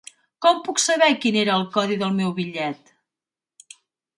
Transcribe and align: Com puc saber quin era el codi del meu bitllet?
Com 0.45 0.61
puc 0.67 0.79
saber 0.83 1.09
quin 1.25 1.37
era 1.43 1.57
el 1.57 1.67
codi 1.75 1.99
del 2.05 2.17
meu 2.23 2.33
bitllet? 2.41 2.93